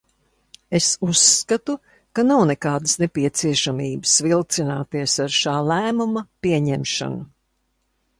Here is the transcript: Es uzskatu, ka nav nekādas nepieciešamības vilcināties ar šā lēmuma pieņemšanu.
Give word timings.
Es 0.77 0.85
uzskatu, 1.07 1.73
ka 2.19 2.23
nav 2.29 2.41
nekādas 2.51 2.95
nepieciešamības 3.03 4.15
vilcināties 4.29 5.19
ar 5.27 5.37
šā 5.41 5.55
lēmuma 5.69 6.25
pieņemšanu. 6.47 7.21